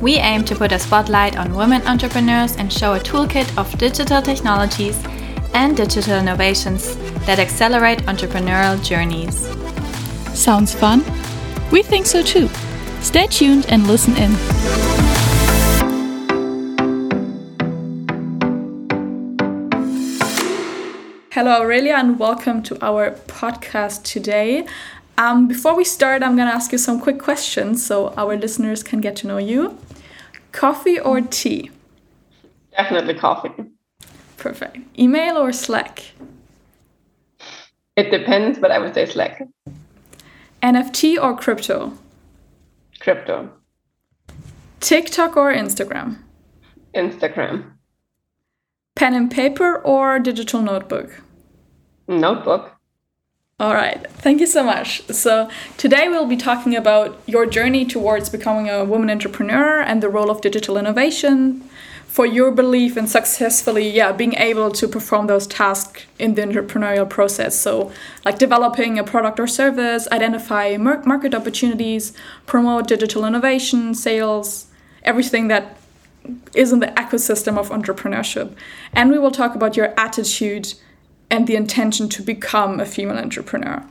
[0.00, 4.20] We aim to put a spotlight on women entrepreneurs and show a toolkit of digital
[4.20, 5.02] technologies
[5.54, 9.48] and digital innovations that accelerate entrepreneurial journeys.
[10.38, 11.02] Sounds fun?
[11.70, 12.48] We think so too.
[13.00, 14.36] Stay tuned and listen in.
[21.32, 24.66] Hello, Aurelia, and welcome to our podcast today.
[25.18, 28.82] Um, before we start, I'm going to ask you some quick questions so our listeners
[28.82, 29.78] can get to know you.
[30.52, 31.70] Coffee or tea?
[32.76, 33.50] Definitely coffee.
[34.36, 34.78] Perfect.
[34.98, 36.04] Email or Slack?
[37.96, 39.42] It depends, but I would say Slack.
[40.62, 41.92] NFT or crypto?
[43.00, 43.50] Crypto.
[44.80, 46.18] TikTok or Instagram?
[46.94, 47.72] Instagram.
[48.94, 51.22] Pen and paper or digital notebook?
[52.08, 52.75] Notebook.
[53.58, 55.00] All right, thank you so much.
[55.06, 60.10] So, today we'll be talking about your journey towards becoming a woman entrepreneur and the
[60.10, 61.66] role of digital innovation
[62.06, 67.08] for your belief in successfully, yeah, being able to perform those tasks in the entrepreneurial
[67.08, 67.58] process.
[67.58, 67.90] So,
[68.26, 72.12] like developing a product or service, identify market opportunities,
[72.44, 74.66] promote digital innovation, sales,
[75.02, 75.78] everything that
[76.54, 78.54] is in the ecosystem of entrepreneurship.
[78.92, 80.74] And we will talk about your attitude
[81.30, 83.84] and the intention to become a female entrepreneur.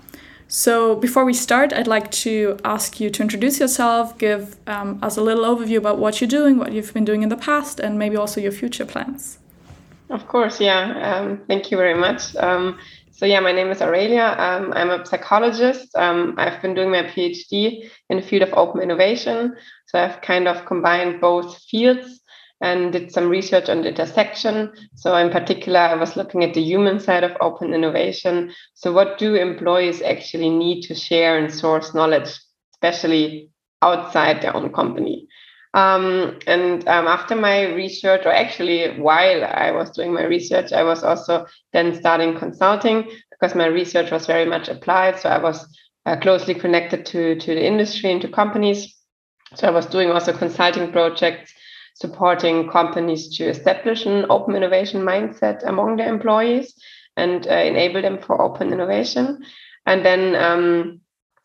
[0.48, 5.18] So, before we start, I'd like to ask you to introduce yourself, give um, us
[5.18, 7.98] a little overview about what you're doing, what you've been doing in the past, and
[7.98, 9.40] maybe also your future plans.
[10.10, 11.18] Of course, yeah.
[11.18, 12.36] Um, thank you very much.
[12.36, 12.78] Um,
[13.12, 14.36] so, yeah, my name is Aurelia.
[14.38, 15.96] Um, I'm a psychologist.
[15.96, 19.56] Um, I've been doing my PhD in the field of open innovation.
[19.88, 22.22] So, I've kind of combined both fields
[22.66, 24.72] and did some research on the intersection.
[24.96, 28.52] So, in particular, I was looking at the human side of open innovation.
[28.74, 32.30] So, what do employees actually need to share and source knowledge,
[32.74, 33.52] especially
[33.84, 35.28] outside their own company?
[35.76, 40.84] Um, and um, after my research, or actually while I was doing my research, I
[40.84, 45.20] was also then starting consulting because my research was very much applied.
[45.20, 45.68] So I was
[46.08, 48.96] uh, closely connected to, to the industry and to companies.
[49.54, 51.54] So I was doing also consulting projects
[51.96, 56.76] supporting companies to establish an open innovation mindset among their employees
[57.16, 59.44] and uh, enable them for open innovation.
[59.86, 61.00] And then, um,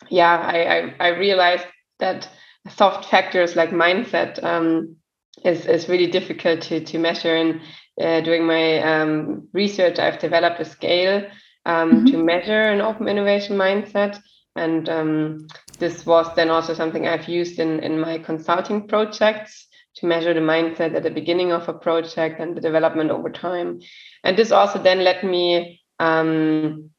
[0.08, 1.66] yeah, I, I, I, realized
[2.00, 2.28] that
[2.68, 4.96] soft factors like mindset um,
[5.44, 7.36] is, is really difficult to, to measure.
[7.36, 7.60] And
[8.00, 11.28] uh, during my um, research, I've developed a scale
[11.64, 12.06] um, mm-hmm.
[12.06, 14.20] to measure an open innovation mindset.
[14.56, 15.46] And um,
[15.78, 19.68] this was then also something I've used in, in my consulting projects
[20.00, 23.80] to measure the mindset at the beginning of a project and the development over time.
[24.24, 26.90] And this also then led me um,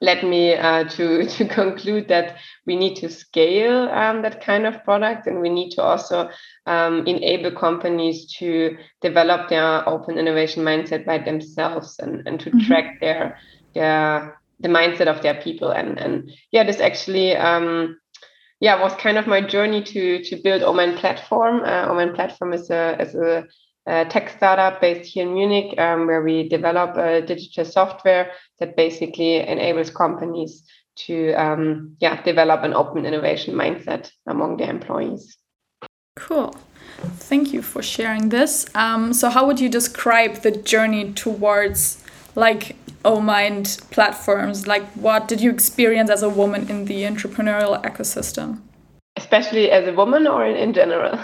[0.00, 4.82] led me uh, to to conclude that we need to scale um, that kind of
[4.84, 6.28] product, and we need to also
[6.66, 12.66] um, enable companies to develop their open innovation mindset by themselves and and to mm-hmm.
[12.66, 13.38] track their
[13.74, 17.98] their the mindset of their people and and yeah this actually um,
[18.60, 21.62] yeah was kind of my journey to to build Omind platform.
[21.64, 23.44] Uh, Omind platform is a is a,
[24.08, 29.36] tech startup based here in Munich, um, where we develop a digital software that basically
[29.36, 30.62] enables companies
[31.06, 35.36] to um, yeah develop an open innovation mindset among their employees.
[36.16, 36.54] Cool.
[37.02, 38.66] Thank you for sharing this.
[38.74, 42.04] Um, so, how would you describe the journey towards
[42.40, 44.66] like Omind platforms?
[44.66, 48.60] Like, what did you experience as a woman in the entrepreneurial ecosystem?
[49.16, 51.18] Especially as a woman or in, in general?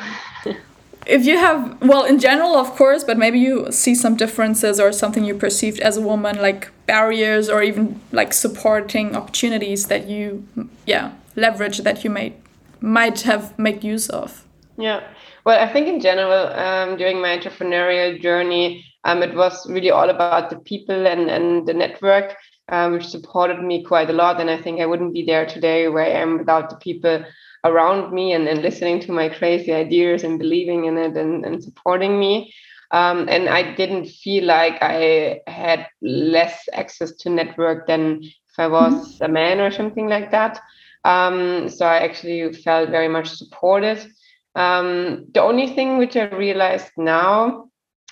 [1.07, 4.93] if you have, well, in general, of course, but maybe you see some differences or
[4.93, 10.47] something you perceived as a woman, like barriers or even like supporting opportunities that you,
[10.87, 12.35] yeah, leverage that you might
[12.81, 14.45] might have made use of.
[14.77, 15.01] Yeah.
[15.45, 20.11] Well, I think in general, um, during my entrepreneurial journey, um, it was really all
[20.11, 22.37] about the people and, and the network,
[22.69, 24.41] um, which supported me quite a lot.
[24.41, 27.25] And I think I wouldn't be there today where I am without the people
[27.63, 31.63] around me and, and listening to my crazy ideas and believing in it and, and
[31.63, 32.53] supporting me.
[32.91, 38.67] Um, and I didn't feel like I had less access to network than if I
[38.69, 39.25] was mm-hmm.
[39.25, 40.61] a man or something like that.
[41.05, 43.99] Um, so I actually felt very much supported
[44.57, 47.69] Um, the only thing which I realized now,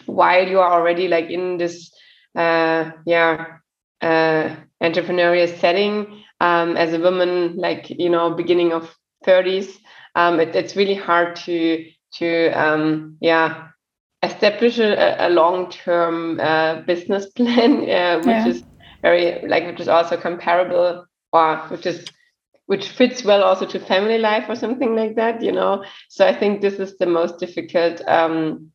[0.07, 1.93] while you are already like in this,
[2.37, 3.47] uh, yeah,
[4.01, 8.95] uh, entrepreneurial setting um, as a woman, like you know, beginning of
[9.25, 9.79] 30s,
[10.15, 13.69] um, it, it's really hard to to um, yeah
[14.23, 18.49] establish a, a long-term uh, business plan, uh, which yeah.
[18.49, 18.65] is
[19.03, 22.07] very like which is also comparable or which is
[22.67, 26.35] which fits well also to family life or something like that you know so i
[26.35, 28.71] think this is the most difficult um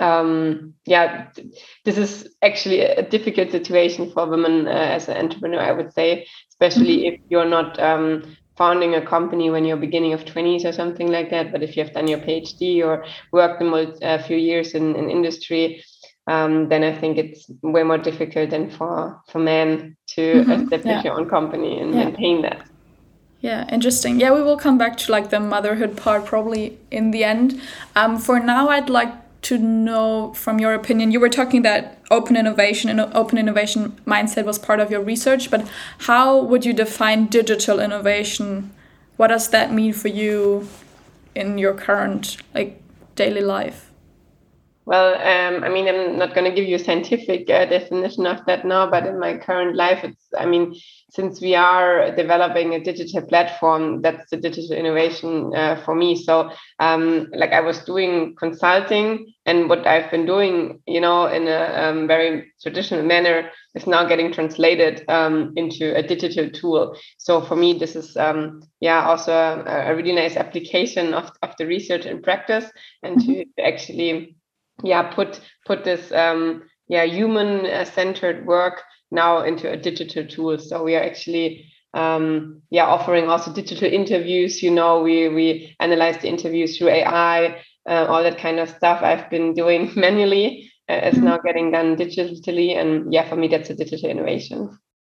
[0.00, 1.28] um yeah
[1.84, 6.26] this is actually a difficult situation for women uh, as an entrepreneur i would say
[6.50, 7.14] especially mm-hmm.
[7.14, 11.30] if you're not um founding a company when you're beginning of 20s or something like
[11.30, 13.62] that but if you have done your phd or worked
[14.02, 15.82] a few years in, in industry
[16.28, 20.52] um, then I think it's way more difficult than for for men to mm-hmm.
[20.52, 21.02] establish yeah.
[21.02, 22.04] your own company and yeah.
[22.04, 22.66] maintain that.
[23.40, 24.20] Yeah, interesting.
[24.20, 27.60] Yeah, we will come back to like the motherhood part probably in the end.
[27.96, 29.12] Um, for now, I'd like
[29.42, 31.12] to know from your opinion.
[31.12, 35.50] You were talking that open innovation and open innovation mindset was part of your research,
[35.50, 35.68] but
[35.98, 38.72] how would you define digital innovation?
[39.16, 40.68] What does that mean for you
[41.34, 42.82] in your current like
[43.14, 43.90] daily life?
[44.86, 48.44] Well, um, I mean, I'm not going to give you a scientific uh, definition of
[48.46, 50.74] that now, but in my current life, it's, I mean,
[51.10, 56.22] since we are developing a digital platform, that's the digital innovation uh, for me.
[56.22, 56.50] So,
[56.80, 61.88] um, like I was doing consulting, and what I've been doing, you know, in a
[61.88, 66.94] um, very traditional manner, is now getting translated um, into a digital tool.
[67.16, 71.56] So for me, this is, um, yeah, also a, a, really nice application of, of
[71.58, 72.70] the research and practice,
[73.02, 73.66] and to mm-hmm.
[73.66, 74.36] actually
[74.84, 80.82] yeah put put this um, yeah human centered work now into a digital tool so
[80.82, 81.64] we are actually
[81.94, 87.60] um, yeah offering also digital interviews you know we we analyze the interviews through ai
[87.88, 91.24] uh, all that kind of stuff i've been doing manually uh, is mm-hmm.
[91.24, 94.78] now getting done digitally and yeah for me that's a digital innovation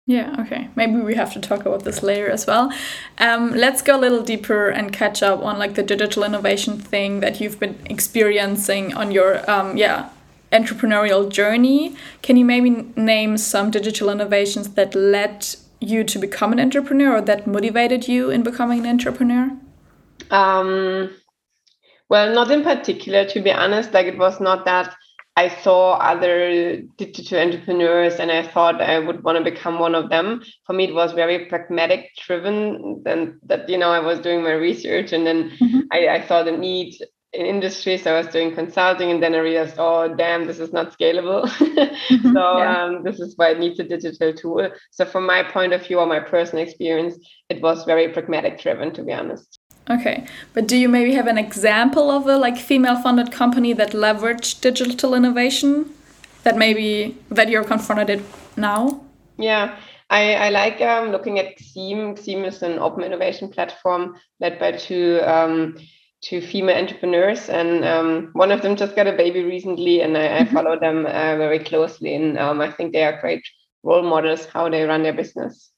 [0.09, 0.69] yeah, okay.
[0.75, 2.73] Maybe we have to talk about this later as well.
[3.19, 7.19] Um, let's go a little deeper and catch up on like the digital innovation thing
[7.19, 10.09] that you've been experiencing on your um, yeah
[10.51, 11.95] entrepreneurial journey.
[12.21, 15.47] Can you maybe name some digital innovations that led
[15.79, 19.51] you to become an entrepreneur or that motivated you in becoming an entrepreneur?
[20.31, 21.15] Um,
[22.09, 23.93] well, not in particular, to be honest.
[23.93, 24.95] Like it was not that
[25.39, 30.09] I saw other digital entrepreneurs and I thought I would want to become one of
[30.09, 30.43] them.
[30.65, 33.03] For me, it was very pragmatic driven.
[33.05, 35.79] Then that, you know, I was doing my research and then mm-hmm.
[35.93, 36.95] I, I saw the need
[37.33, 37.97] in industry.
[37.97, 41.49] So I was doing consulting and then I realized, oh, damn, this is not scalable.
[42.09, 42.33] Mm-hmm.
[42.33, 42.83] so yeah.
[42.83, 44.69] um, this is why it needs a digital tool.
[44.89, 47.17] So from my point of view or my personal experience,
[47.49, 49.59] it was very pragmatic driven, to be honest.
[49.89, 54.61] Okay, but do you maybe have an example of a like female-funded company that leveraged
[54.61, 55.91] digital innovation
[56.43, 58.23] that maybe that you're confronted
[58.55, 59.01] now?
[59.37, 59.77] Yeah,
[60.09, 62.17] I, I like um, looking at Xeem.
[62.17, 65.75] Xeem is an open innovation platform led by two um,
[66.21, 70.39] two female entrepreneurs, and um, one of them just got a baby recently, and I,
[70.39, 70.53] I mm-hmm.
[70.53, 73.43] follow them uh, very closely, and um, I think they are great
[73.83, 75.71] role models how they run their business.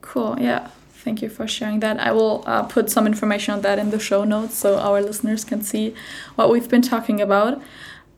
[0.00, 0.36] Cool.
[0.40, 0.70] Yeah.
[0.92, 2.00] Thank you for sharing that.
[2.00, 5.44] I will uh, put some information on that in the show notes so our listeners
[5.44, 5.94] can see
[6.34, 7.62] what we've been talking about.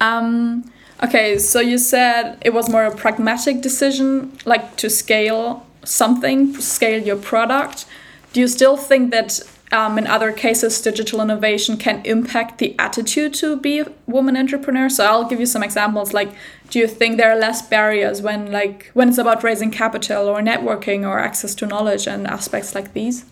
[0.00, 0.64] Um,
[1.02, 7.02] okay, so you said it was more a pragmatic decision, like to scale something, scale
[7.02, 7.84] your product.
[8.32, 9.40] Do you still think that
[9.72, 14.88] um, in other cases, digital innovation can impact the attitude to be a woman entrepreneur.
[14.88, 16.12] So I'll give you some examples.
[16.12, 16.32] Like,
[16.70, 20.40] do you think there are less barriers when, like, when it's about raising capital or
[20.40, 23.24] networking or access to knowledge and aspects like these?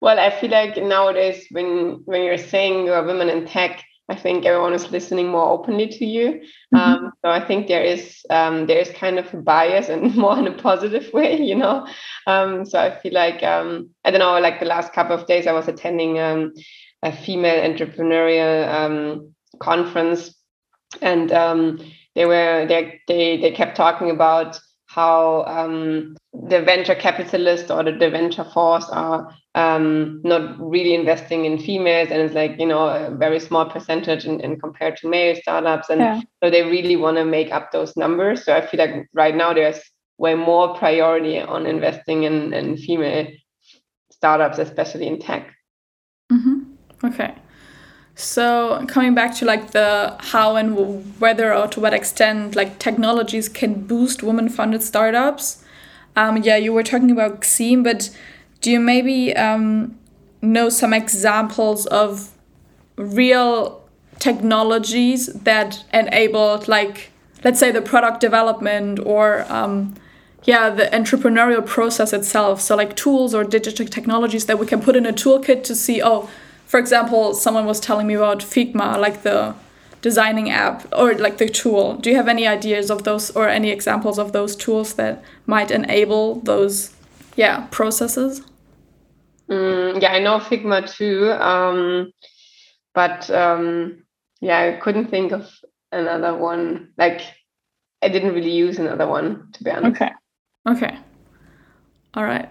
[0.00, 4.14] Well, I feel like nowadays, when when you're saying you're a woman in tech, I
[4.14, 6.42] think everyone is listening more openly to you.
[6.74, 6.76] Mm-hmm.
[6.76, 10.38] Um, so I think there is um, there is kind of a bias and more
[10.38, 11.86] in a positive way, you know.
[12.26, 15.46] Um, so I feel like um, I don't know, like the last couple of days
[15.46, 16.52] I was attending um,
[17.02, 20.34] a female entrepreneurial um, conference,
[21.00, 21.30] and
[22.14, 24.60] they were they they they kept talking about
[24.94, 31.44] how um, the venture capitalists or the, the venture force are um, not really investing
[31.44, 35.08] in females and it's like you know a very small percentage in, in compared to
[35.08, 36.20] male startups and yeah.
[36.42, 39.52] so they really want to make up those numbers so i feel like right now
[39.52, 39.80] there's
[40.18, 43.26] way more priority on investing in, in female
[44.12, 45.52] startups especially in tech
[46.32, 46.60] mm-hmm.
[47.04, 47.34] okay
[48.14, 53.48] so coming back to like the how and whether or to what extent like technologies
[53.48, 55.64] can boost women-funded startups.
[56.16, 58.16] Um, yeah, you were talking about Xeem, but
[58.60, 59.98] do you maybe um,
[60.40, 62.30] know some examples of
[62.96, 63.82] real
[64.20, 67.10] technologies that enabled like
[67.42, 69.94] let's say the product development or um,
[70.44, 74.94] yeah the entrepreneurial process itself so like tools or digital technologies that we can put
[74.94, 76.30] in a toolkit to see oh
[76.66, 79.54] for example someone was telling me about figma like the
[80.04, 81.96] designing app or like the tool.
[81.96, 85.70] Do you have any ideas of those or any examples of those tools that might
[85.70, 86.94] enable those
[87.36, 88.42] yeah processes?
[89.48, 92.12] Mm, yeah i know figma too um,
[92.94, 94.04] but um,
[94.42, 95.50] yeah i couldn't think of
[95.90, 96.90] another one.
[96.98, 97.22] Like
[98.02, 99.96] i didn't really use another one to be honest.
[99.96, 100.12] Okay.
[100.68, 100.98] Okay.
[102.12, 102.50] All right.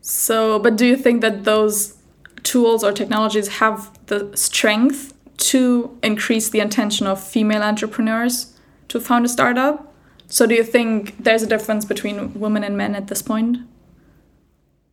[0.00, 1.97] So but do you think that those
[2.42, 8.54] tools or technologies have the strength to increase the intention of female entrepreneurs
[8.88, 9.92] to found a startup
[10.26, 13.58] so do you think there's a difference between women and men at this point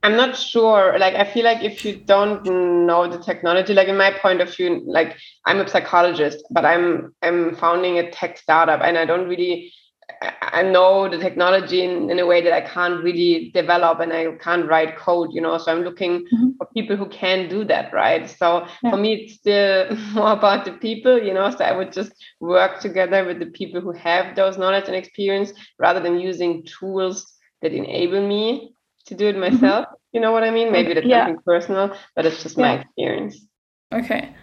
[0.05, 0.99] I'm not sure.
[0.99, 4.55] Like, I feel like if you don't know the technology, like in my point of
[4.55, 9.27] view, like I'm a psychologist, but I'm I'm founding a tech startup, and I don't
[9.27, 9.73] really
[10.21, 14.31] I know the technology in, in a way that I can't really develop and I
[14.39, 15.57] can't write code, you know.
[15.57, 16.49] So I'm looking mm-hmm.
[16.57, 18.29] for people who can do that, right?
[18.29, 18.91] So yeah.
[18.91, 21.49] for me, it's still more about the people, you know.
[21.49, 25.51] So I would just work together with the people who have those knowledge and experience
[25.77, 28.73] rather than using tools that enable me
[29.07, 29.55] to do it mm-hmm.
[29.55, 29.85] myself.
[29.85, 29.95] Mm-hmm.
[30.13, 30.71] You know what I mean?
[30.71, 31.25] Maybe that's yeah.
[31.25, 32.75] something personal, but it's just yeah.
[32.75, 33.45] my experience.
[33.93, 34.33] Okay.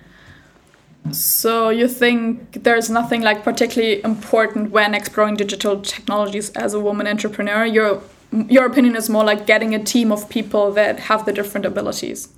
[1.11, 7.06] So you think there's nothing like particularly important when exploring digital technologies as a woman
[7.06, 7.64] entrepreneur?
[7.64, 8.00] Your
[8.49, 12.28] your opinion is more like getting a team of people that have the different abilities.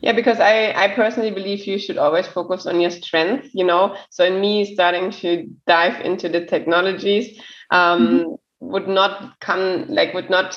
[0.00, 3.96] Yeah, because I, I personally believe you should always focus on your strengths, you know.
[4.10, 8.34] So in me starting to dive into the technologies um, mm-hmm.
[8.60, 10.56] would not come like would not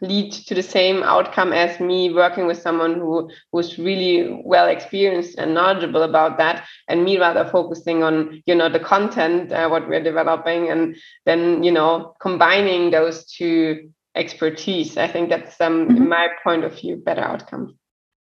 [0.00, 5.38] lead to the same outcome as me working with someone who who's really well experienced
[5.38, 9.88] and knowledgeable about that and me rather focusing on you know the content uh, what
[9.88, 14.96] we're developing and then you know combining those two expertise.
[14.96, 16.08] I think that's um mm-hmm.
[16.08, 17.78] my point of view better outcome.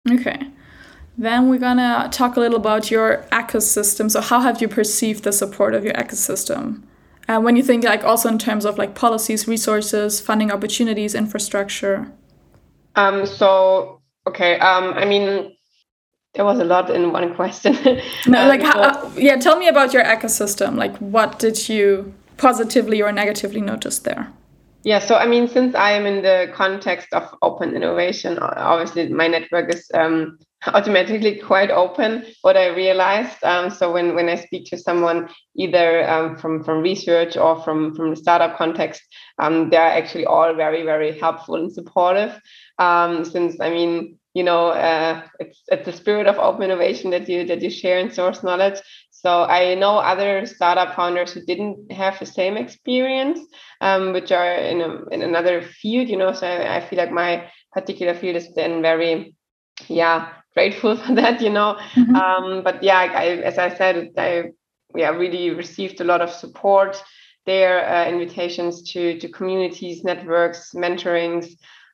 [0.09, 0.39] Okay.
[1.17, 4.09] Then we're gonna talk a little about your ecosystem.
[4.09, 6.83] So how have you perceived the support of your ecosystem
[7.27, 12.11] uh, when you think like also in terms of like policies, resources, funding opportunities, infrastructure?
[12.95, 15.55] Um, so okay, um, I mean,
[16.33, 17.73] there was a lot in one question.
[18.27, 20.75] no, like how, uh, yeah, tell me about your ecosystem.
[20.75, 24.31] Like, what did you positively or negatively notice there?
[24.83, 29.27] Yeah, so I mean, since I am in the context of open innovation, obviously my
[29.27, 33.43] network is um, automatically quite open what i realized.
[33.43, 37.95] Um, so when when i speak to someone either um, from from research or from
[37.95, 39.01] from the startup context
[39.39, 42.39] um, they're actually all very very helpful and supportive.
[42.77, 47.27] Um, since i mean you know uh, it's it's the spirit of open innovation that
[47.27, 48.79] you that you share and source knowledge.
[49.09, 53.39] So i know other startup founders who didn't have the same experience
[53.81, 56.33] um, which are in a, in another field you know.
[56.33, 59.35] So I, I feel like my particular field is then very
[59.87, 61.77] yeah grateful for that, you know.
[61.93, 62.15] Mm-hmm.
[62.15, 64.51] Um, but yeah, I, as I said, I
[64.95, 67.01] yeah really received a lot of support
[67.45, 71.47] there, uh, invitations to to communities, networks, mentorings.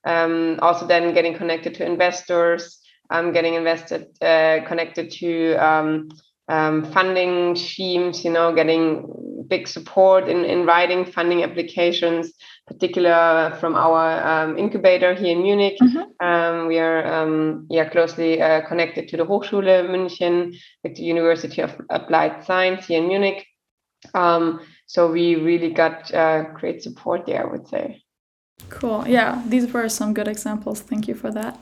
[0.06, 6.10] Um, also, then getting connected to investors, um, getting invested, uh, connected to um,
[6.48, 12.34] um, funding schemes, you know, getting big support in, in writing funding applications,
[12.68, 15.78] particular from our um, incubator here in Munich.
[15.82, 16.26] Mm-hmm.
[16.26, 21.62] Um, we are um, yeah, closely uh, connected to the Hochschule München, with the University
[21.62, 23.46] of Applied Science here in Munich.
[24.14, 28.04] Um, so we really got uh, great support there, I would say.
[28.70, 29.08] Cool.
[29.08, 30.82] Yeah, these were some good examples.
[30.82, 31.60] Thank you for that.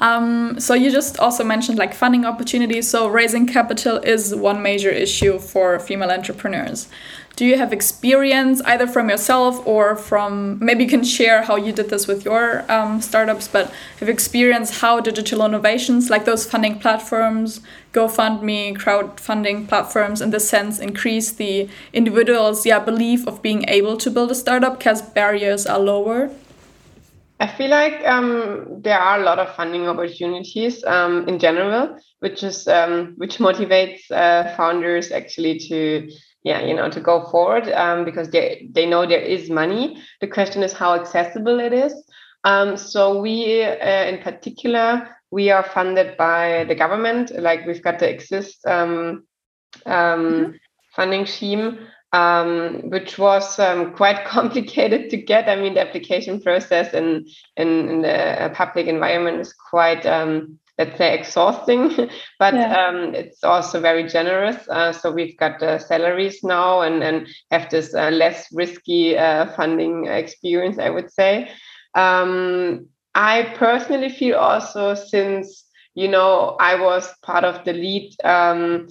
[0.00, 2.88] Um, so you just also mentioned like funding opportunities.
[2.88, 6.88] So raising capital is one major issue for female entrepreneurs.
[7.34, 11.72] Do you have experience either from yourself or from maybe you can share how you
[11.72, 16.80] did this with your um, startups, but have experience how digital innovations like those funding
[16.80, 17.60] platforms,
[17.92, 24.10] GoFundMe, crowdfunding platforms, in this sense, increase the individual's yeah belief of being able to
[24.10, 26.30] build a startup because barriers are lower?
[27.40, 32.42] I feel like um, there are a lot of funding opportunities um, in general, which
[32.42, 36.10] is um, which motivates uh, founders actually to
[36.42, 40.02] yeah you know to go forward um, because they they know there is money.
[40.20, 41.94] The question is how accessible it is.
[42.42, 47.30] Um, so we uh, in particular we are funded by the government.
[47.38, 49.24] Like we've got the exist um,
[49.86, 50.56] mm-hmm.
[50.96, 51.78] funding scheme
[52.12, 55.48] um, which was um, quite complicated to get.
[55.48, 60.96] I mean, the application process in in, in the public environment is quite um, let's
[60.96, 61.90] say exhausting
[62.38, 62.86] but yeah.
[62.86, 67.68] um, it's also very generous uh, so we've got uh, salaries now and and have
[67.70, 71.50] this uh, less risky uh, funding experience i would say
[71.94, 78.88] um, i personally feel also since you know i was part of the lead um,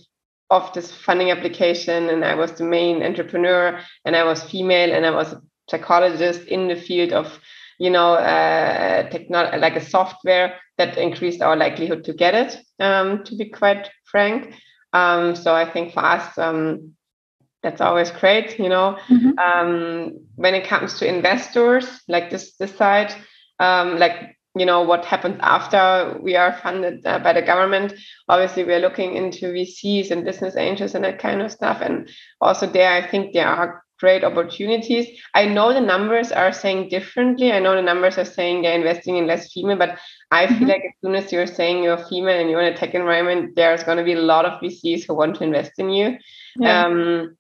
[0.50, 5.06] of this funding application and i was the main entrepreneur and i was female and
[5.06, 7.40] i was a psychologist in the field of
[7.80, 13.24] you know uh, technology like a software that increased our likelihood to get it um,
[13.24, 14.54] to be quite frank
[14.94, 16.94] um, so i think for us um,
[17.62, 19.38] that's always great you know mm-hmm.
[19.38, 23.14] Um, when it comes to investors like this this side
[23.60, 27.94] um, like you know what happens after we are funded uh, by the government.
[28.28, 31.82] Obviously we're looking into vcs and business angels and that kind of stuff.
[31.82, 32.10] And
[32.42, 35.08] also there i think there are great opportunities.
[35.34, 37.52] I know the numbers are saying differently.
[37.52, 39.98] I know the numbers are saying they're investing in less female but
[40.32, 40.68] i feel mm-hmm.
[40.68, 43.84] like as soon as you're saying you're female and you're in a tech environment there's
[43.84, 46.18] going to be a lot of vcs who want to invest in you.
[46.58, 46.86] Yeah.
[46.86, 47.38] um,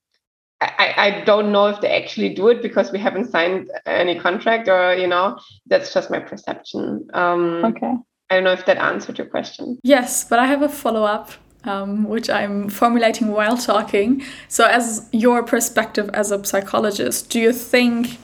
[0.59, 4.67] I, I don't know if they actually do it because we haven't signed any contract
[4.67, 7.07] or you know that's just my perception.
[7.13, 7.93] Um, okay.
[8.29, 9.77] I don't know if that answered your question.
[9.83, 11.31] Yes but i have a follow-up
[11.63, 14.23] um, which i'm formulating while talking.
[14.47, 18.17] So as your perspective as a psychologist do you think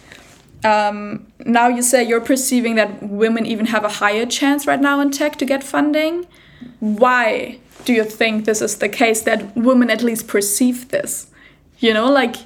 [0.64, 5.02] um, now you say you're perceiving that women even have a higher chance right now
[5.02, 6.26] in tech to get funding?
[6.80, 11.28] Why do you think this is the case that women at least perceive this
[11.84, 12.38] you know like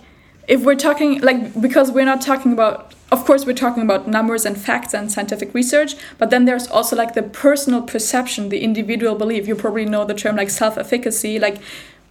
[0.48, 4.46] if we're talking like because we're not talking about of course we're talking about numbers
[4.46, 9.16] and facts and scientific research but then there's also like the personal perception the individual
[9.16, 9.48] belief.
[9.48, 11.62] You probably know the term like self-efficacy like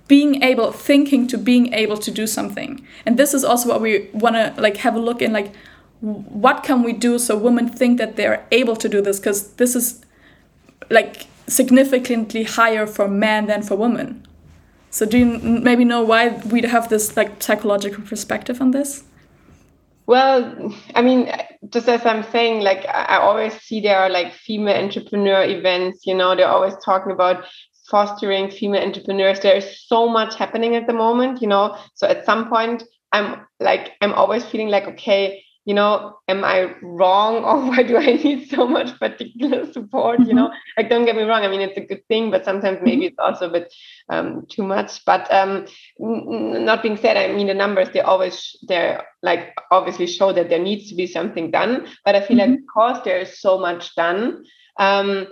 [0.08, 2.86] being able thinking to being able to do something.
[3.04, 5.52] And this is also what we want to like have a look in like
[6.00, 9.18] what can we do so women think that they're able to do this?
[9.18, 10.04] Because this is
[10.90, 14.26] like significantly higher for men than for women
[14.96, 19.04] so do you maybe know why we have this like psychological perspective on this?
[20.06, 21.30] Well, I mean,
[21.68, 26.06] just as I'm saying, like I always see there are like female entrepreneur events.
[26.06, 27.44] You know, they're always talking about
[27.90, 29.40] fostering female entrepreneurs.
[29.40, 31.42] There is so much happening at the moment.
[31.42, 36.16] You know, so at some point, I'm like I'm always feeling like okay, you know,
[36.28, 40.20] am I wrong or why do I need so much particular support?
[40.20, 40.80] You know, mm-hmm.
[40.80, 41.44] like don't get me wrong.
[41.44, 43.06] I mean, it's a good thing, but sometimes maybe mm-hmm.
[43.08, 43.74] it's also a bit
[44.08, 45.04] um, too much.
[45.04, 45.66] But um,
[46.00, 50.48] n- not being said, I mean, the numbers they always they're like obviously show that
[50.48, 51.88] there needs to be something done.
[52.04, 52.52] But I feel mm-hmm.
[52.52, 54.44] like because there is so much done,
[54.78, 55.26] um,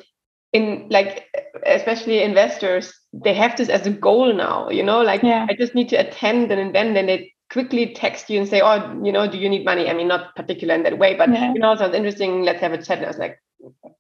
[0.53, 1.27] in like
[1.67, 5.47] especially investors they have this as a goal now you know like yeah.
[5.51, 8.77] i just need to attend an event and they quickly text you and say, "Oh,
[9.07, 11.53] you know, do you need money?" I mean, not particular in that way, but yeah.
[11.55, 12.43] you know, sounds interesting.
[12.43, 12.99] Let's have a chat.
[12.99, 13.41] And I was like,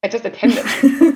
[0.02, 0.66] I just attended.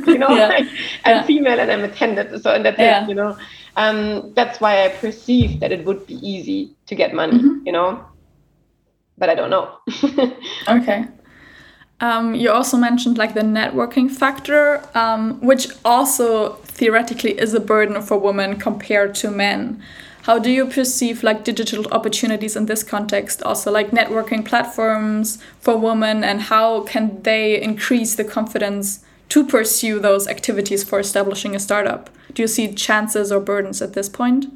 [0.07, 0.47] you know, yeah.
[0.47, 0.69] like,
[1.05, 1.27] I'm yeah.
[1.27, 2.41] female and I'm attended.
[2.43, 3.09] So and that's it.
[3.09, 3.37] You know,
[3.77, 7.39] um, that's why I perceive that it would be easy to get money.
[7.39, 7.67] Mm-hmm.
[7.67, 8.05] You know,
[9.19, 9.67] but I don't know.
[10.69, 11.07] okay.
[12.01, 18.01] Um, you also mentioned like the networking factor, um, which also theoretically is a burden
[18.01, 19.83] for women compared to men.
[20.23, 23.43] How do you perceive like digital opportunities in this context?
[23.43, 29.99] Also, like networking platforms for women, and how can they increase the confidence to pursue
[29.99, 32.11] those activities for establishing a startup?
[32.35, 34.47] Do you see chances or burdens at this point?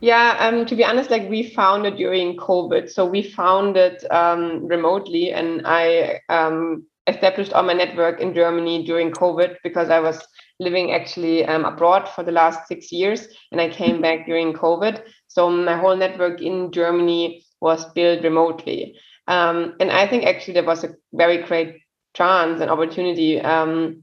[0.00, 2.90] Yeah, um, to be honest, like we founded during COVID.
[2.90, 9.10] So we founded um, remotely, and I um, established all my network in Germany during
[9.10, 10.22] COVID because I was
[10.58, 15.02] living actually um, abroad for the last six years and I came back during COVID.
[15.28, 18.96] So my whole network in Germany was built remotely.
[19.28, 21.80] Um, and I think actually there was a very great
[22.14, 24.02] chance and opportunity um,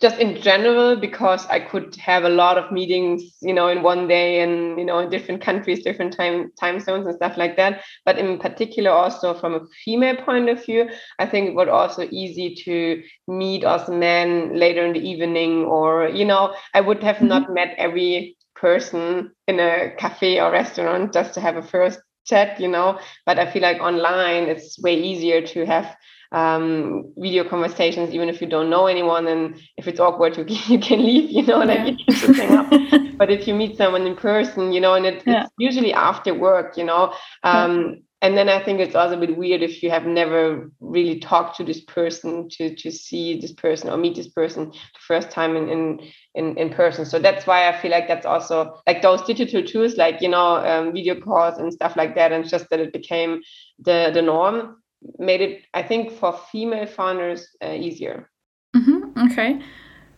[0.00, 4.08] just in general because i could have a lot of meetings you know in one
[4.08, 7.82] day and you know in different countries different time time zones and stuff like that
[8.04, 12.08] but in particular also from a female point of view i think it was also
[12.10, 17.16] easy to meet us men later in the evening or you know i would have
[17.16, 17.28] mm-hmm.
[17.28, 22.60] not met every person in a cafe or restaurant just to have a first chat
[22.60, 25.96] you know but i feel like online it's way easier to have
[26.32, 29.26] um, video conversations, even if you don't know anyone.
[29.26, 31.86] And if it's awkward, you can, you can leave, you know, like yeah.
[31.86, 33.16] you can just hang up.
[33.18, 35.44] but if you meet someone in person, you know, and it, yeah.
[35.44, 37.14] it's usually after work, you know.
[37.42, 37.94] Um, yeah.
[38.22, 41.56] And then I think it's also a bit weird if you have never really talked
[41.56, 45.56] to this person to to see this person or meet this person the first time
[45.56, 46.00] in in
[46.34, 47.06] in, in person.
[47.06, 50.56] So that's why I feel like that's also like those digital tools, like you know,
[50.56, 53.40] um, video calls and stuff like that, and just that it became
[53.78, 54.76] the the norm
[55.18, 58.30] made it, I think, for female founders uh, easier.
[58.76, 59.30] Mm-hmm.
[59.32, 59.60] Okay.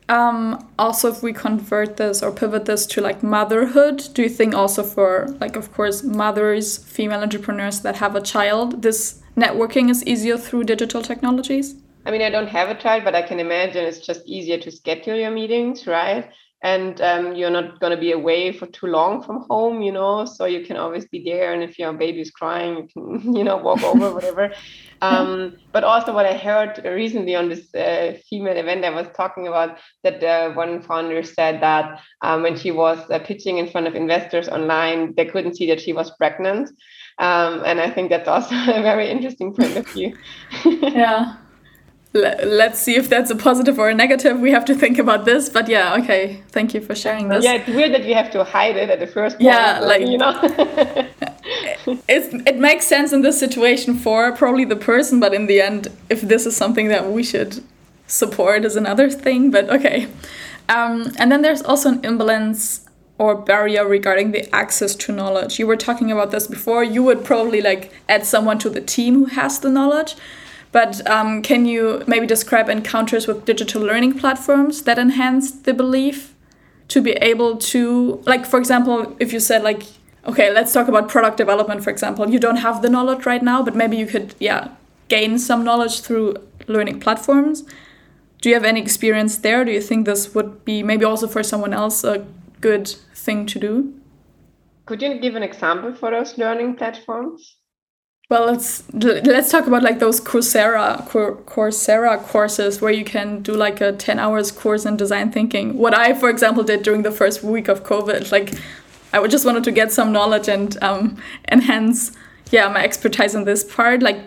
[0.09, 4.55] um, also if we convert this or pivot this to like motherhood, do you think
[4.55, 10.05] also for like of course mothers, female entrepreneurs that have a child, this networking is
[10.05, 11.77] easier through digital technologies?
[12.05, 14.71] I mean, I don't have a child, but I can imagine it's just easier to
[14.71, 16.31] schedule your meetings, right?
[16.62, 20.25] And um, you're not going to be away for too long from home you know
[20.25, 21.53] so you can always be there.
[21.53, 24.53] And if your baby is crying you can you know walk over whatever.
[25.01, 29.48] Um, but also what i heard recently on this uh, female event i was talking
[29.48, 33.88] about that uh, one founder said that um, when she was uh, pitching in front
[33.88, 36.70] of investors online they couldn't see that she was pregnant.
[37.18, 40.16] Um, and i think that's also a very interesting point of view.
[40.64, 41.37] Yeah
[42.14, 44.38] let's see if that's a positive or a negative.
[44.38, 45.48] We have to think about this.
[45.48, 46.42] But yeah, okay.
[46.48, 47.44] Thank you for sharing this.
[47.44, 49.46] Yeah, it's weird that you have to hide it at the first point.
[49.46, 50.38] Yeah, like you know.
[52.09, 55.88] it it makes sense in this situation for probably the person, but in the end,
[56.11, 57.62] if this is something that we should
[58.07, 59.51] support, is another thing.
[59.51, 60.09] But okay.
[60.68, 65.59] Um, and then there's also an imbalance or barrier regarding the access to knowledge.
[65.59, 66.83] You were talking about this before.
[66.83, 70.14] You would probably like add someone to the team who has the knowledge
[70.72, 76.35] but um, can you maybe describe encounters with digital learning platforms that enhance the belief
[76.88, 79.82] to be able to, like, for example, if you said, like,
[80.26, 83.62] okay, let's talk about product development, for example, you don't have the knowledge right now,
[83.62, 84.68] but maybe you could, yeah,
[85.08, 87.64] gain some knowledge through learning platforms.
[88.40, 89.64] Do you have any experience there?
[89.64, 92.26] Do you think this would be maybe also for someone else a
[92.61, 93.94] good thing to do?
[94.87, 97.56] Could you give an example for those learning platforms?
[98.33, 101.07] Well, let's let's talk about like those Coursera
[101.45, 105.77] Coursera courses where you can do like a 10 hours course in design thinking.
[105.77, 108.55] What I, for example, did during the first week of COVID, like
[109.12, 111.18] I just wanted to get some knowledge and um,
[111.51, 112.12] enhance,
[112.51, 114.18] yeah, my expertise in this part, like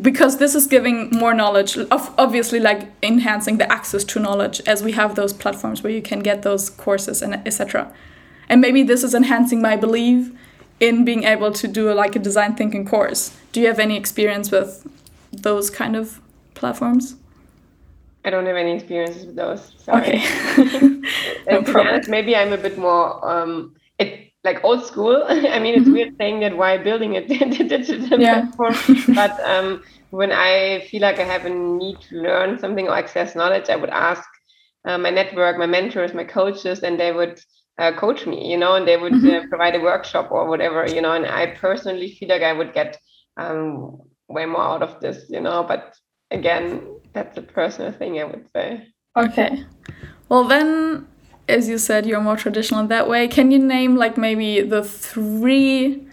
[0.00, 4.82] because this is giving more knowledge of obviously like enhancing the access to knowledge as
[4.82, 7.94] we have those platforms where you can get those courses and etc
[8.48, 10.32] and maybe this is enhancing my belief
[10.80, 13.36] in being able to do like a design thinking course.
[13.52, 14.86] Do you have any experience with
[15.32, 16.20] those kind of
[16.54, 17.16] platforms?
[18.24, 19.72] I don't have any experiences with those.
[19.78, 20.02] Sorry.
[20.02, 20.22] Okay.
[21.50, 25.24] no to honest, maybe I'm a bit more um, it like old school.
[25.28, 25.92] I mean, it's mm-hmm.
[25.92, 28.46] weird saying that while building a digital yeah.
[28.46, 32.96] platform, but um, when I feel like I have a need to learn something or
[32.96, 34.24] access knowledge, I would ask
[34.84, 37.40] uh, my network, my mentors, my coaches, and they would
[37.78, 39.46] uh, coach me, you know, and they would mm-hmm.
[39.46, 42.72] uh, provide a workshop or whatever, you know, and I personally feel like I would
[42.72, 42.98] get
[43.36, 45.96] um, way more out of this, you know, but
[46.30, 46.82] again,
[47.12, 48.88] that's a personal thing, I would say.
[49.16, 49.64] Okay.
[50.28, 51.06] Well, then,
[51.48, 53.28] as you said, you're more traditional in that way.
[53.28, 56.06] Can you name like maybe the three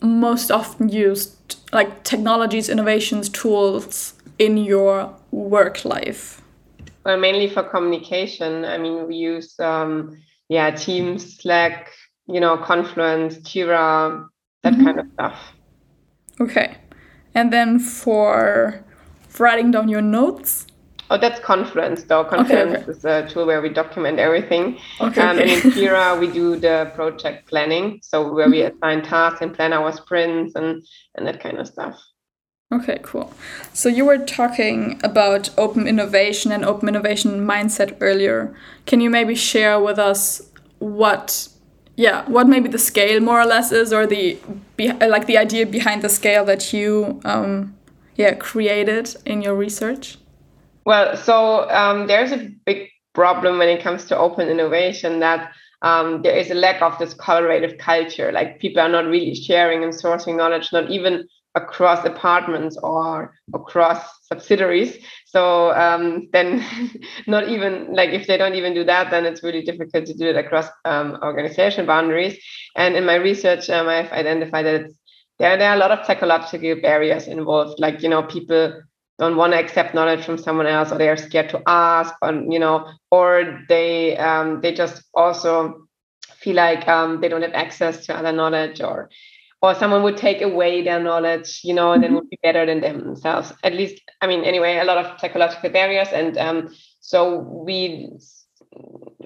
[0.00, 6.42] most often used like technologies, innovations, tools in your work life?
[7.04, 8.64] Well, mainly for communication.
[8.64, 10.16] I mean, we use um,
[10.52, 11.90] yeah, Teams, Slack,
[12.26, 14.28] you know, Confluence, Jira,
[14.62, 14.84] that mm-hmm.
[14.84, 15.38] kind of stuff.
[16.40, 16.76] Okay.
[17.34, 18.84] And then for
[19.38, 20.66] writing down your notes?
[21.08, 22.24] Oh, that's Confluence, though.
[22.24, 22.90] Confluence okay, okay.
[22.90, 24.78] is a tool where we document everything.
[25.00, 25.42] Okay, um, okay.
[25.42, 28.00] And in Jira, we do the project planning.
[28.02, 28.76] So where we mm-hmm.
[28.76, 30.82] assign tasks and plan our sprints and,
[31.14, 31.98] and that kind of stuff.
[32.72, 33.32] Okay, cool.
[33.74, 38.54] So you were talking about open innovation and open innovation mindset earlier.
[38.86, 41.48] Can you maybe share with us what
[41.96, 44.38] yeah, what maybe the scale more or less is or the
[44.78, 47.76] like the idea behind the scale that you um
[48.16, 50.16] yeah, created in your research?
[50.84, 56.22] Well, so um, there's a big problem when it comes to open innovation that um,
[56.22, 58.32] there is a lack of this collaborative culture.
[58.32, 64.02] Like people are not really sharing and sourcing knowledge, not even across apartments or across
[64.22, 64.98] subsidiaries.
[65.26, 66.64] So um, then,
[67.26, 70.26] not even like if they don't even do that, then it's really difficult to do
[70.26, 72.38] it across um, organization boundaries.
[72.76, 74.90] And in my research, um, I've identified that
[75.38, 77.80] there, there are a lot of psychological barriers involved.
[77.80, 78.82] Like you know, people
[79.18, 82.52] don't want to accept knowledge from someone else, or they are scared to ask, and
[82.52, 85.86] you know, or they um, they just also
[86.42, 89.08] feel like um, they don't have access to other knowledge or
[89.62, 92.16] or someone would take away their knowledge, you know, and then mm-hmm.
[92.16, 93.52] would be better than themselves.
[93.62, 96.08] At least, I mean, anyway, a lot of psychological barriers.
[96.12, 98.10] And um, so we,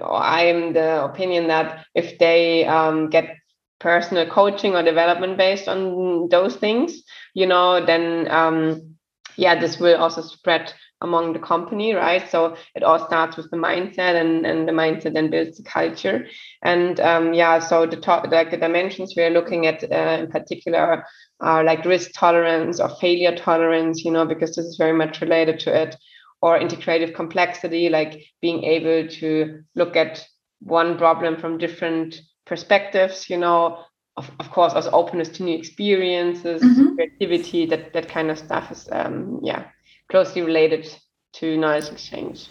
[0.05, 3.37] I am the opinion that if they um, get
[3.81, 8.97] personal coaching or development based on those things, you know, then um,
[9.37, 12.29] yeah, this will also spread among the company, right?
[12.31, 16.27] So it all starts with the mindset, and, and the mindset then builds the culture.
[16.63, 20.29] And um, yeah, so the top, like the dimensions we are looking at uh, in
[20.29, 21.05] particular
[21.41, 25.61] are like risk tolerance or failure tolerance, you know, because this is very much related
[25.61, 25.97] to it.
[26.43, 30.27] or integrative complexity, like being able to look at
[30.61, 33.79] one problem from different perspectives, you know,
[34.17, 36.95] of, of course, also openness to new experiences, mm-hmm.
[36.95, 39.67] creativity, that, that kind of stuff is, um, yeah,
[40.09, 40.89] closely related
[41.35, 42.49] to knowledge exchange.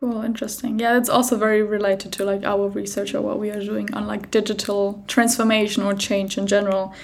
[0.00, 0.78] Cool, interesting.
[0.78, 4.06] Yeah, it's also very related to like our research or what we are doing on
[4.06, 6.94] like digital transformation or change in general.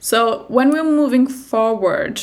[0.00, 2.20] So when we're moving forward,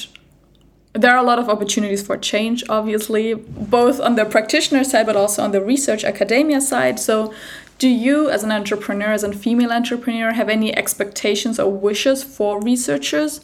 [0.94, 5.16] there are a lot of opportunities for change, obviously, both on the practitioner side but
[5.16, 7.00] also on the research academia side.
[7.00, 7.34] So
[7.80, 12.62] do you, as an entrepreneur, as a female entrepreneur, have any expectations or wishes for
[12.62, 13.42] researchers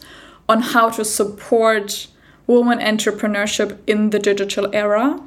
[0.48, 2.06] on how to support
[2.46, 5.20] woman entrepreneurship in the digital era?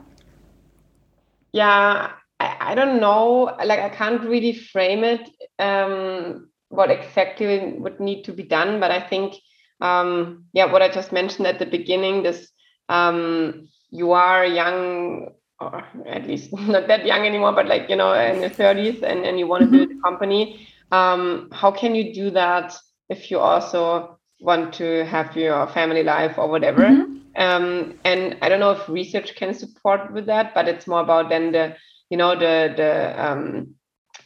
[1.52, 3.56] Yeah, I, I don't know.
[3.64, 8.92] Like, I can't really frame it um, what exactly would need to be done, but
[8.92, 9.36] I think,
[9.82, 12.50] um, yeah, what I just mentioned at the beginning, this
[12.90, 15.30] um, you are young
[15.60, 19.26] or at least not that young anymore, but like, you know, in the 30s and,
[19.26, 19.78] and you want to mm-hmm.
[19.78, 20.68] build a company.
[20.92, 22.76] Um, how can you do that
[23.10, 26.84] if you also want to have your family life or whatever?
[26.84, 27.09] Mm-hmm.
[27.36, 31.30] Um, and I don't know if research can support with that, but it's more about
[31.30, 31.76] then the,
[32.10, 33.76] you know, the the um,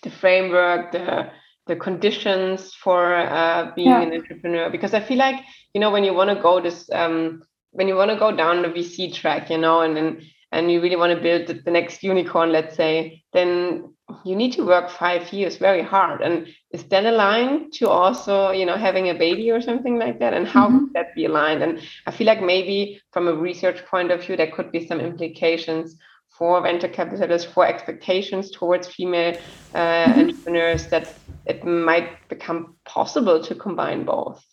[0.01, 1.29] the framework, the
[1.67, 4.01] the conditions for uh, being yeah.
[4.01, 4.69] an entrepreneur.
[4.69, 7.95] Because I feel like you know when you want to go this um, when you
[7.95, 11.13] want to go down the VC track, you know, and then and you really want
[11.13, 13.92] to build the next unicorn, let's say, then
[14.25, 16.21] you need to work five years very hard.
[16.21, 20.33] And is that aligned to also, you know, having a baby or something like that?
[20.33, 20.79] And how mm-hmm.
[20.79, 21.63] could that be aligned?
[21.63, 24.99] And I feel like maybe from a research point of view, there could be some
[24.99, 25.97] implications
[26.29, 29.37] for venture capitalists, for expectations towards female
[29.73, 30.19] uh, mm-hmm.
[30.19, 31.13] entrepreneurs that
[31.45, 34.43] it might become possible to combine both.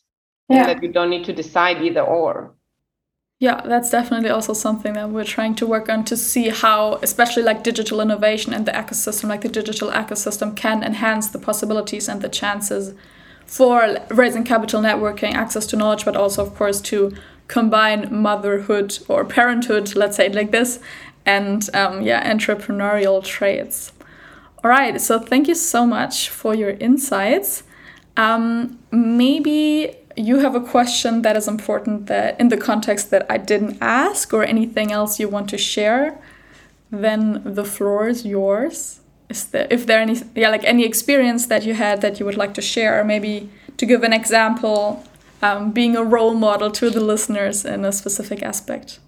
[0.49, 0.67] Yeah.
[0.67, 2.57] that you don't need to decide either or.
[3.41, 7.43] Yeah, that's definitely also something that we're trying to work on to see how, especially
[7.43, 12.21] like digital innovation and the ecosystem, like the digital ecosystem, can enhance the possibilities and
[12.21, 12.95] the chances
[13.47, 17.15] for raising capital, networking, access to knowledge, but also, of course, to
[17.49, 20.79] combine motherhood or parenthood, let's say it like this,
[21.25, 23.93] and um, yeah, entrepreneurial traits.
[24.63, 27.63] All right, so thank you so much for your insights.
[28.19, 33.39] Um, maybe you have a question that is important that in the context that I
[33.39, 36.19] didn't ask or anything else you want to share,
[36.91, 39.01] then the floor is yours.
[39.29, 42.37] Is there if there any yeah like any experience that you had that you would
[42.37, 45.05] like to share, maybe to give an example,
[45.43, 48.99] um, being a role model to the listeners in a specific aspect.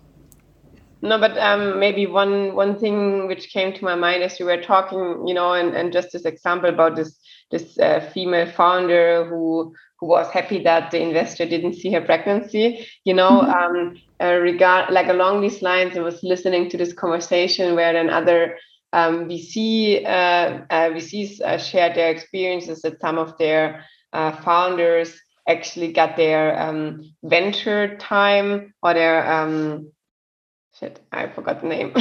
[1.03, 4.63] No, but um, maybe one one thing which came to my mind as you were
[4.63, 7.19] talking, you know, and, and just this example about this
[7.53, 12.89] this uh, female founder who who was happy that the investor didn't see her pregnancy.
[13.05, 13.77] You know, mm-hmm.
[13.77, 18.11] um, uh, regard like along these lines, I was listening to this conversation where then
[18.11, 18.59] other
[18.93, 25.15] um, VC uh, uh, VCs uh, shared their experiences that some of their uh, founders
[25.49, 29.91] actually got their um, venture time or their um,
[30.83, 31.95] shit, I forgot the name.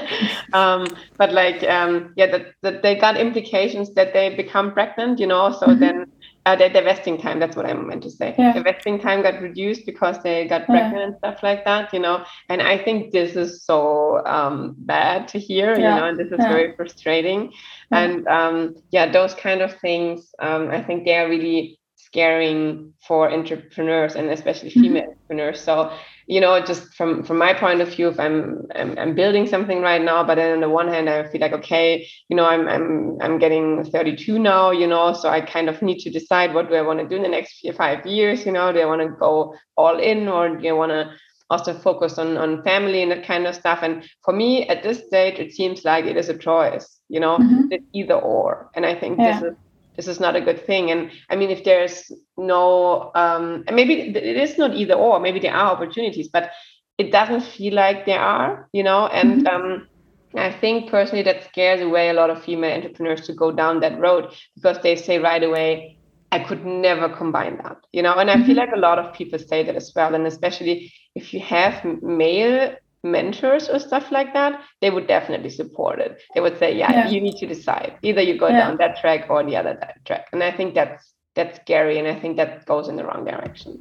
[0.52, 5.26] um, but like, um, yeah, that, that they got implications that they become pregnant, you
[5.26, 5.80] know, so mm-hmm.
[5.80, 6.12] then
[6.46, 8.34] uh, the, the vesting time, that's what I meant to say.
[8.38, 8.52] Yeah.
[8.52, 11.06] The vesting time got reduced because they got pregnant yeah.
[11.06, 15.38] and stuff like that, you know, and I think this is so um, bad to
[15.38, 15.94] hear, yeah.
[15.94, 17.52] you know, and this is very frustrating.
[17.90, 23.30] And um, yeah, those kind of things, um, I think they are really scaring for
[23.30, 24.80] entrepreneurs and especially mm-hmm.
[24.80, 25.10] female mm-hmm.
[25.10, 25.60] entrepreneurs.
[25.60, 25.92] So
[26.28, 29.80] you know, just from from my point of view, if I'm, I'm I'm building something
[29.80, 32.68] right now, but then on the one hand, I feel like okay, you know, I'm
[32.68, 36.68] I'm I'm getting 32 now, you know, so I kind of need to decide what
[36.68, 39.00] do I want to do in the next five years, you know, do I want
[39.00, 41.10] to go all in or do I want to
[41.48, 43.78] also focus on on family and that kind of stuff.
[43.82, 47.38] And for me, at this stage, it seems like it is a choice, you know,
[47.38, 47.68] mm-hmm.
[47.70, 49.40] it's either or, and I think yeah.
[49.40, 49.56] this is
[49.98, 54.36] this is not a good thing and i mean if there's no um maybe it
[54.36, 56.50] is not either or maybe there are opportunities but
[56.96, 59.54] it doesn't feel like there are you know and mm-hmm.
[59.54, 59.88] um
[60.34, 63.98] I think personally that scares away a lot of female entrepreneurs to go down that
[63.98, 65.98] road because they say right away,
[66.30, 68.14] I could never combine that, you know.
[68.14, 68.58] And I feel mm-hmm.
[68.58, 70.14] like a lot of people say that as well.
[70.14, 76.00] And especially if you have male mentors or stuff like that, they would definitely support
[76.00, 76.20] it.
[76.34, 77.08] They would say, yeah, yeah.
[77.08, 77.96] you need to decide.
[78.02, 78.60] Either you go yeah.
[78.60, 80.28] down that track or the other track.
[80.32, 83.80] And I think that's that's scary and I think that goes in the wrong direction.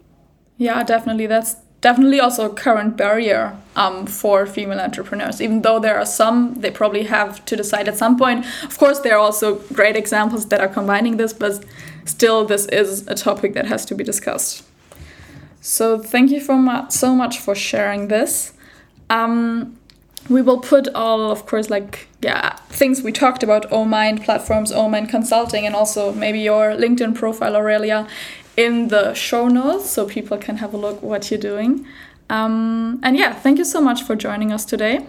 [0.57, 1.25] Yeah, definitely.
[1.25, 5.41] That's definitely also a current barrier um, for female entrepreneurs.
[5.41, 8.45] Even though there are some, they probably have to decide at some point.
[8.63, 11.65] Of course, there are also great examples that are combining this, but
[12.05, 14.63] still, this is a topic that has to be discussed.
[15.61, 18.53] So, thank you for so much for sharing this.
[19.09, 19.77] Um,
[20.29, 25.09] we will put all, of course, like, yeah, things we talked about, OMind platforms, OMind
[25.09, 28.07] consulting, and also maybe your LinkedIn profile, Aurelia,
[28.57, 31.85] in the show notes so people can have a look what you're doing.
[32.29, 35.05] Um, and yeah, thank you so much for joining us today.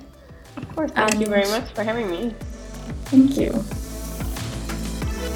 [0.57, 2.35] Of course, thank and you very much for having me.
[3.07, 3.65] Thank you.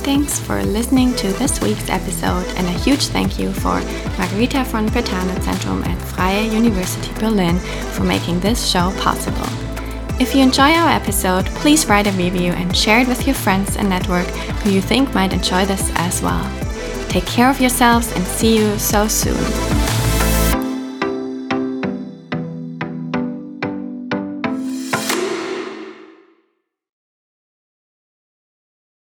[0.04, 3.80] Thanks for listening to this week's episode, and a huge thank you for
[4.18, 7.58] Margherita von Brentano Zentrum at Freie University Berlin
[7.92, 9.46] for making this show possible.
[10.20, 13.76] If you enjoy our episode, please write a review and share it with your friends
[13.76, 14.26] and network
[14.64, 16.44] who you think might enjoy this as well.
[17.08, 19.91] Take care of yourselves and see you so soon.